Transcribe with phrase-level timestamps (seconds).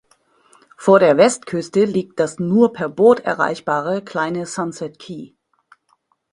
[0.77, 5.35] Vor der Westküste liegt das nur per Boot erreichbare kleine Sunset Key.